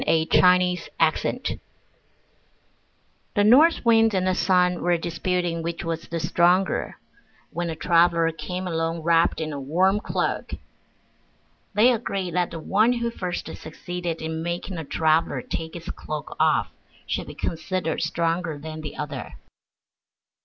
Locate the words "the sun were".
4.25-4.97